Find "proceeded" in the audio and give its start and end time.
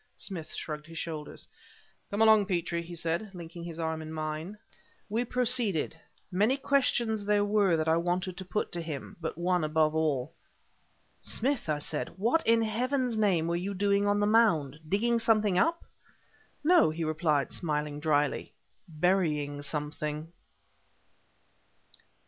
5.25-5.95